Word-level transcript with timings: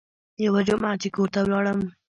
يوه 0.45 0.61
جمعه 0.69 0.93
چې 1.01 1.07
کور 1.15 1.27
ته 1.33 1.39
ولاړم. 1.43 1.79